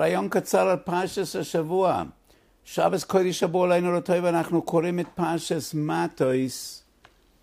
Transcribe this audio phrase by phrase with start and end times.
[0.00, 2.02] רעיון קצר על פרשס השבוע.
[2.64, 6.82] שבס קודש שבוע עלינו לטוב, אנחנו קוראים את פרשס מטויס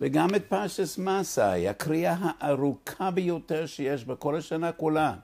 [0.00, 5.14] וגם את פרשס מסאי, הקריאה הארוכה ביותר שיש בכל השנה כולה.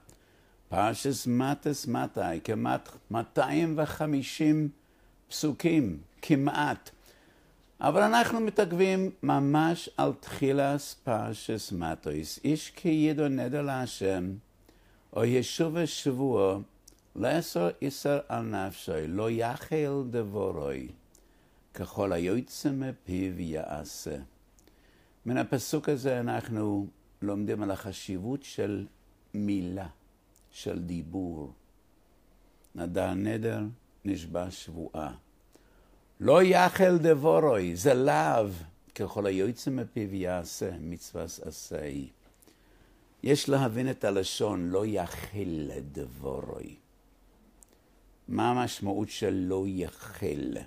[0.69, 4.69] פרשס מטס מטאי, כמעט 250
[5.29, 6.89] פסוקים, כמעט.
[7.81, 12.39] אבל אנחנו מתעכבים ממש על תחילת פרשס מטויס.
[12.43, 14.31] איש כי ידו נדר להשם,
[15.15, 16.59] או ישוב השבוע,
[17.15, 20.87] לאסור איסר על נפשי, לא יחל דבורוי,
[21.73, 24.15] ככל היוצא מפיו יעשה.
[25.25, 26.87] מן הפסוק הזה אנחנו
[27.21, 28.85] לומדים על החשיבות של
[29.33, 29.87] מילה,
[30.51, 31.53] של דיבור.
[32.75, 33.59] נדר נדר,
[34.05, 35.13] נשבע שבועה.
[36.19, 38.47] לא יחל דבורוי, זה לאו,
[38.95, 42.09] ככל היוצא מפיו יעשה, מצווה עשאי.
[43.23, 46.75] יש להבין את הלשון, לא יחל דבורוי.
[48.27, 50.57] מה המשמעות של לא יחל?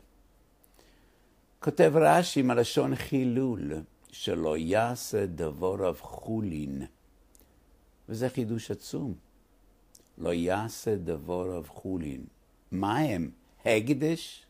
[1.61, 3.73] כותב רש"י עם הלשון חילול,
[4.13, 6.87] שלא יעשה דבוריו חולין.
[8.09, 9.15] וזה חידוש עצום.
[10.19, 12.25] לא יעשה דבוריו חולין.
[12.71, 13.31] מה הם?
[13.65, 14.47] הקדש?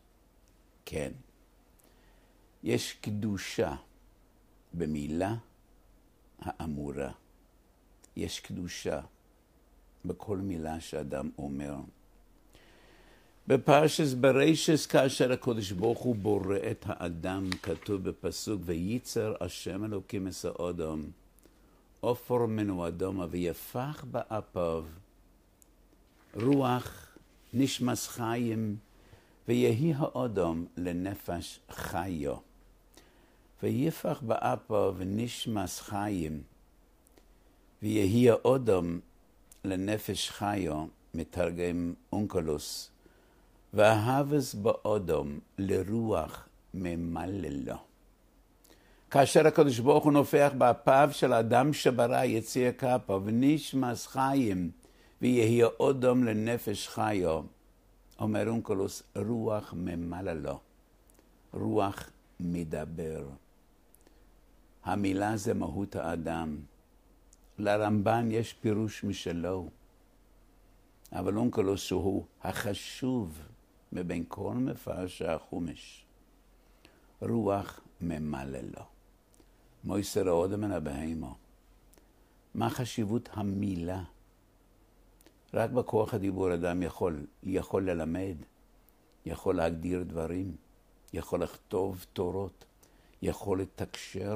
[0.85, 1.11] כן.
[2.63, 3.75] יש קדושה
[4.73, 5.35] במילה
[6.39, 7.11] האמורה.
[8.15, 9.01] יש קדושה
[10.05, 11.75] בכל מילה שאדם אומר.
[13.49, 20.45] בפרשס ברישס, כאשר הקדוש ברוך הוא בורא את האדם, כתוב בפסוק, וייצר השם אלוקים את
[20.59, 21.03] האדם,
[21.99, 24.83] עופר מנו אדומה, ויפח באפיו
[26.33, 27.17] רוח
[27.53, 28.77] נשמס חיים,
[29.47, 32.35] ויהי האדם לנפש חיו.
[33.63, 36.41] ויפח באפיו נשמס חיים,
[37.81, 38.99] ויהי האדם
[39.65, 42.91] לנפש חיו, מתרגם אונקלוס,
[43.73, 47.75] וההבס באודום לרוח ממללו.
[49.11, 54.71] כאשר הקדוש ברוך הוא נופח באפיו של אדם שברא יציע כפה ונשמס חיים
[55.21, 57.41] ויהי אודום לנפש חיו,
[58.19, 60.59] אומר אונקלוס, רוח ממללו,
[61.53, 62.09] רוח
[62.39, 63.27] מדבר.
[64.83, 66.57] המילה זה מהות האדם.
[67.57, 69.69] לרמב"ן יש פירוש משלו,
[71.11, 73.39] אבל אונקלוס הוא החשוב
[73.91, 76.05] מבין כל מפרשי החומש.
[77.21, 78.83] רוח ממלא לו.
[79.83, 81.35] מויסר עוד מן הבהימו.
[82.53, 84.03] מה חשיבות המילה?
[85.53, 88.35] רק בכוח הדיבור אדם יכול, יכול ללמד,
[89.25, 90.55] יכול להגדיר דברים,
[91.13, 92.65] יכול לכתוב תורות,
[93.21, 94.35] יכול לתקשר,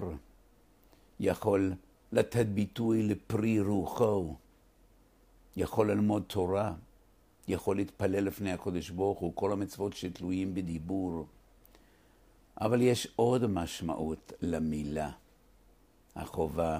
[1.19, 1.73] יכול
[2.11, 4.35] לתת ביטוי לפרי רוחו,
[5.55, 6.73] יכול ללמוד תורה,
[7.47, 11.25] יכול להתפלל לפני הקודש ברוך הוא, כל המצוות שתלויים בדיבור.
[12.61, 15.11] אבל יש עוד משמעות למילה,
[16.15, 16.79] החובה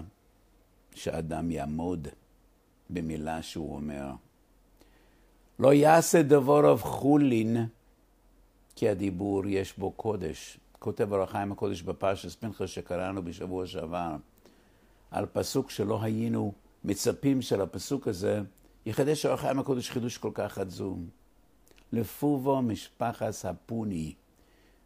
[0.96, 2.08] שאדם יעמוד
[2.90, 4.12] במילה שהוא אומר.
[5.60, 7.66] לא יעשה דבורוב חולין,
[8.76, 10.58] כי הדיבור יש בו קודש.
[10.80, 14.16] כותב אור החיים הקודש בפרשס פנחס שקראנו בשבוע שעבר,
[15.12, 16.54] על פסוק שלא היינו
[16.84, 18.42] מצפים של הפסוק הזה,
[18.86, 21.10] יחדש אור החיים הקודש חידוש כל כך עצום.
[21.92, 24.14] לפובו משפחס הפוני,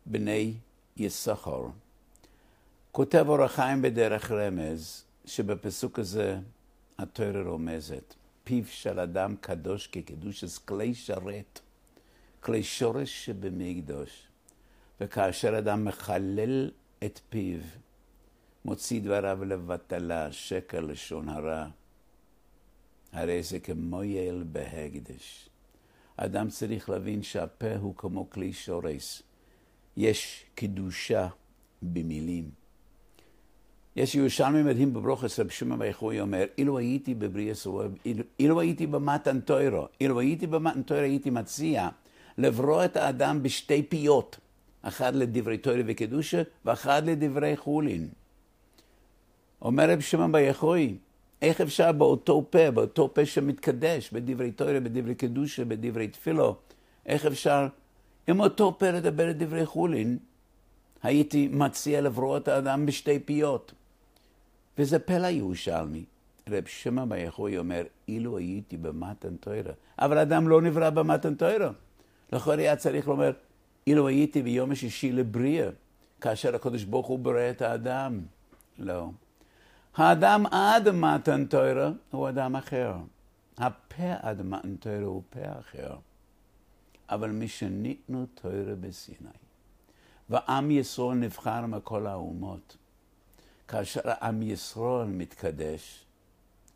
[0.05, 0.53] בני
[0.97, 1.63] יששכר.
[2.91, 6.39] כותב אור החיים בדרך רמז, שבפסוק הזה
[6.97, 8.13] התואר רומזת,
[8.43, 11.59] פיו של אדם קדוש כקדושס כלי שרת,
[12.39, 14.27] כלי שורש שבמקדוש.
[15.01, 16.71] וכאשר אדם מחלל
[17.03, 17.59] את פיו,
[18.65, 21.67] מוציא דבריו לבטלה, שקר לשון הרע,
[23.13, 25.49] הרי זה כמו יעל בהקדש.
[26.17, 29.23] אדם צריך להבין שהפה הוא כמו כלי שורש.
[29.97, 31.27] יש קדושה
[31.81, 32.49] במילים.
[33.95, 38.87] יש ירושלמי מדהים בברוכס, רב שמעון ויחוי אומר, אילו הייתי בבריאה סוהר, אילו, אילו הייתי
[38.87, 41.89] במתן תוירו, אילו הייתי במתן תוירו הייתי מציע
[42.37, 44.37] לברוא את האדם בשתי פיות,
[44.81, 48.07] אחת לדברי תוירו וקדושה ואחת לדברי חולין.
[49.61, 50.97] אומר רב שמעון ויחוי,
[51.41, 56.55] איך אפשר באותו פה, באותו פה שמתקדש, בדברי תוירה, בדברי קדושה, בדברי תפילו,
[57.05, 57.67] איך אפשר
[58.27, 60.17] עם אותו פה לדבר את דברי חולין?
[61.03, 63.73] הייתי מציע לברוא את האדם בשתי פיות.
[64.77, 66.03] וזה פלא ירושלמי.
[66.49, 69.73] רב שמע ביחוי אומר, אילו הייתי במתן תוירה.
[69.99, 71.71] אבל אדם לא נברא במתן תוירה.
[72.33, 73.31] לכן היה צריך לומר,
[73.87, 75.69] אילו הייתי ביום השישי לבריאה,
[76.21, 78.19] כאשר הקדוש ברוך הוא ברא את האדם.
[78.79, 79.09] לא.
[79.97, 82.95] האדם עד מתן תוירה הוא אדם אחר.
[83.57, 85.95] הפה עד מתן תוירה הוא פה אחר.
[87.09, 89.29] אבל משניתנו תוירה בסיני.
[90.29, 92.77] ועם ישראל נבחר מכל האומות.
[93.67, 96.05] כאשר עם ישראל מתקדש,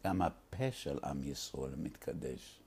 [0.05, 2.59] גם הפה של עם ישראל מתקדש.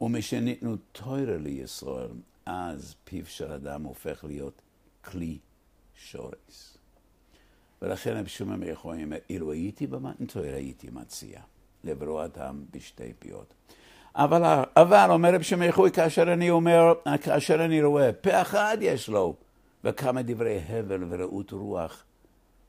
[0.00, 2.10] ומשניתנו תוירה לישראל,
[2.46, 4.62] אז פיו של אדם הופך להיות
[5.04, 5.38] כלי
[5.94, 6.76] שורש.
[7.82, 11.40] ולכן רבי שמעון בן יחוי אומר, אילו הייתי במתנתויר הייתי מציע
[11.84, 13.54] לברוא אדם בשתי פיות.
[14.14, 16.92] אבל, אבל אומר רבי שמעון יחוי, כאשר אני אומר,
[17.22, 19.34] כאשר אני רואה, פה אחד יש לו,
[19.84, 22.04] וכמה דברי הבל ורעות רוח,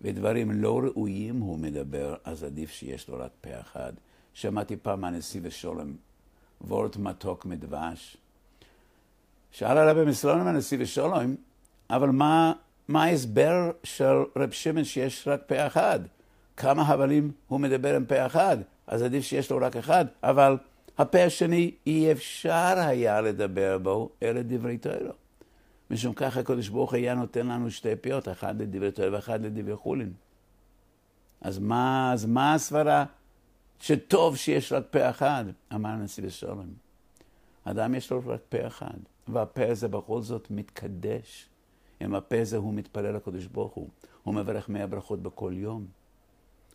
[0.01, 3.93] ודברים לא ראויים הוא מדבר, אז עדיף שיש לו רק פה אחד.
[4.33, 5.95] שמעתי פעם מהנשיא ושולם,
[6.61, 8.17] וורט מתוק מדבש.
[9.51, 11.35] שאל הרבי מסלונים הנשיא ושולם,
[11.89, 12.53] אבל מה,
[12.87, 15.99] מה ההסבר של רב שמעון שיש רק פה אחד?
[16.57, 18.57] כמה הבלים הוא מדבר עם פה אחד?
[18.87, 20.57] אז עדיף שיש לו רק אחד, אבל
[20.97, 25.13] הפה השני אי אפשר היה לדבר בו, אלא דברי תוירו.
[25.91, 30.13] משום כך הקדוש ברוך היה נותן לנו שתי פיות, אחד לדברי תוירו ואחד לדברי חולין.
[31.41, 33.05] אז מה, אז מה הסברה
[33.79, 35.45] שטוב שיש רק פה אחד?
[35.73, 36.73] אמר הנשיא ושלום.
[37.63, 38.97] אדם יש לו רק פה אחד,
[39.27, 41.49] והפה הזה בכל זאת מתקדש.
[41.99, 43.89] עם הפה הזה הוא מתפלל לקדוש ברוך הוא.
[44.23, 45.85] הוא מברך מאה ברכות בכל יום.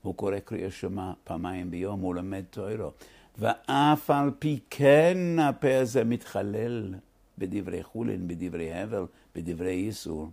[0.03, 2.91] הוא קורא קריאה שמע פעמיים ביום, הוא לומד תוירו.
[3.39, 6.95] ואף על פי כן הפה הזה מתחלל
[7.39, 9.05] בדברי חולין, בדברי הבל,
[9.35, 10.31] בדברי איסור.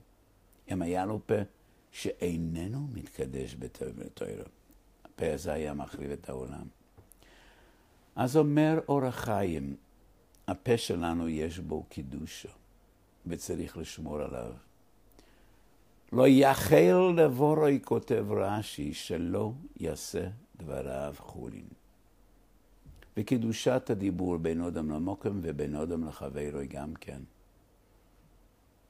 [0.72, 1.36] אם היה לו פה
[1.92, 4.44] שאיננו מתקדש בתוירו,
[5.06, 6.68] הפה הזה היה מחריב את העולם.
[8.16, 9.76] אז אומר אור החיים,
[10.48, 12.50] הפה שלנו יש בו קידושו,
[13.28, 14.69] וצריך לשמור עליו.
[16.12, 20.28] לא יחל לבורוי, כותב רש"י, שלא יעשה
[20.58, 21.68] דבריו חולין.
[23.18, 27.20] וקדושת הדיבור בין אודם למוקם ובין אודם לחברו גם כן.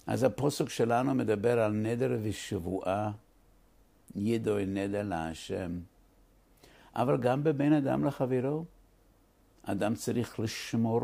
[0.08, 3.12] אז הפוסק שלנו מדבר על נדר ושבועה,
[4.16, 5.80] ידוי נדר להשם.
[6.96, 8.66] אבל גם בבין אדם לחברו,
[9.64, 11.02] אדם צריך לשמור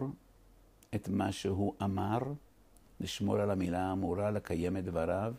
[0.96, 2.20] את מה שהוא אמר,
[3.00, 5.34] לשמור על המילה האמורה, לקיים את דבריו.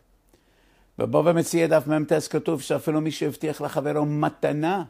[0.99, 4.85] ובו ומציע דף מ"ט כתוב שאפילו מי שהבטיח לחברו מתנה,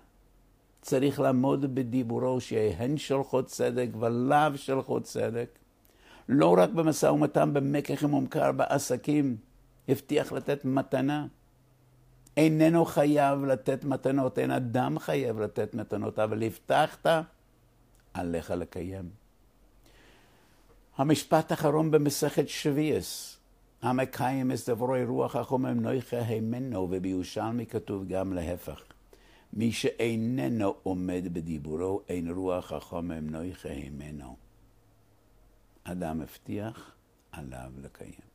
[0.82, 5.49] צריך לעמוד בדיבורו שיהיה הן שלחו צדק ולאו שלחו צדק.
[6.29, 9.37] לא רק במשא ומתן במקח ומומכר בעסקים,
[9.88, 11.26] הבטיח לתת מתנה.
[12.37, 17.06] איננו חייב לתת מתנות, אין אדם חייב לתת מתנות, אבל הבטחת,
[18.14, 19.11] עליך לקיים.
[20.97, 23.36] המשפט האחרון במסכת שביעס,
[23.87, 28.83] המקיים את דברי רוח החומם נויכה הימנו, ובירושלמי כתוב גם להפך.
[29.53, 34.37] מי שאיננו עומד בדיבורו, אין רוח החומם נויכה הימנו.
[35.85, 36.94] אדם הבטיח,
[37.33, 38.27] עליו לקיים.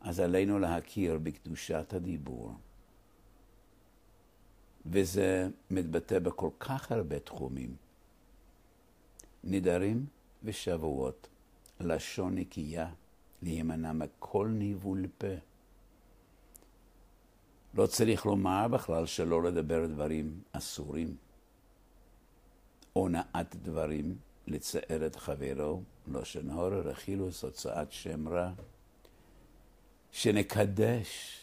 [0.00, 2.54] אז עלינו להכיר בקדושת הדיבור,
[4.86, 7.76] וזה מתבטא בכל כך הרבה תחומים.
[9.44, 10.06] נדרים
[10.42, 11.28] ושבועות,
[11.80, 12.90] לשון נקייה,
[13.42, 15.34] להימנע מכל ניבול פה.
[17.74, 21.16] לא צריך לומר בכלל שלא לדבר דברים אסורים.
[22.92, 24.16] הונאת דברים,
[24.46, 28.52] לצער את חברו, לא שנהור רכילוס הוצאת שם רע.
[30.12, 31.40] שנקדש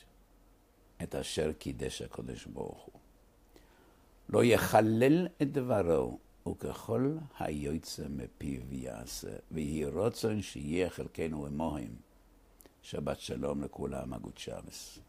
[1.03, 3.01] את אשר קידש הקדוש ברוך הוא.
[4.29, 11.95] לא יחלל את דברו, וככל היוצא מפיו יעשה, ויהי רצון שיהיה חלקנו עמוהם.
[12.81, 14.99] שבת שלום לכולם, אגוד שבס.